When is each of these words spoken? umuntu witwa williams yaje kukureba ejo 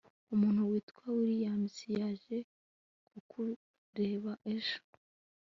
umuntu 0.33 0.69
witwa 0.71 1.03
williams 1.17 1.75
yaje 1.97 2.37
kukureba 3.07 4.31
ejo 4.55 4.79